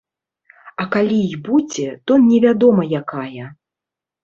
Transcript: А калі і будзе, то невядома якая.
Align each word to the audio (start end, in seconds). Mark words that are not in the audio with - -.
А 0.83 0.87
калі 0.95 1.17
і 1.25 1.35
будзе, 1.49 1.85
то 2.09 2.19
невядома 2.31 2.83
якая. 3.03 3.45